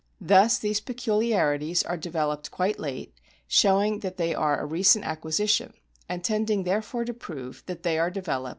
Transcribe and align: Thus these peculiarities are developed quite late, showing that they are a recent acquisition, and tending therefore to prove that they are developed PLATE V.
Thus 0.19 0.57
these 0.57 0.79
peculiarities 0.79 1.83
are 1.83 1.95
developed 1.95 2.49
quite 2.49 2.79
late, 2.79 3.13
showing 3.47 3.99
that 3.99 4.17
they 4.17 4.33
are 4.33 4.59
a 4.59 4.65
recent 4.65 5.05
acquisition, 5.05 5.73
and 6.09 6.23
tending 6.23 6.63
therefore 6.63 7.05
to 7.05 7.13
prove 7.13 7.61
that 7.67 7.83
they 7.83 7.99
are 7.99 8.09
developed 8.09 8.45
PLATE 8.45 8.49
V. 8.49 8.49